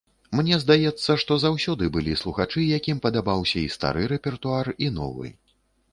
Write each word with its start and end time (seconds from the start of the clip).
Мне 0.37 0.55
здаецца, 0.61 1.17
што 1.23 1.37
заўсёды 1.43 1.89
былі 1.97 2.17
слухачы, 2.23 2.63
якім 2.79 2.97
падабаўся 3.07 3.57
і 3.65 3.69
стары 3.77 4.11
рэпертуар, 4.15 4.75
і 4.87 4.93
новы. 5.01 5.27